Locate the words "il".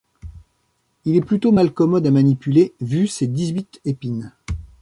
1.05-1.15